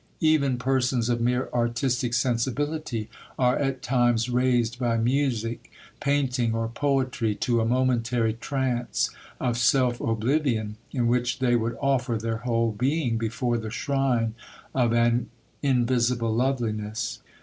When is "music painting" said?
4.97-6.55